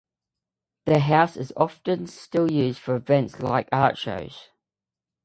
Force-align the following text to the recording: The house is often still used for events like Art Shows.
The 0.85 0.97
house 0.97 1.37
is 1.37 1.53
often 1.55 2.07
still 2.07 2.51
used 2.51 2.79
for 2.79 2.95
events 2.95 3.39
like 3.39 3.69
Art 3.71 3.99
Shows. 3.99 4.49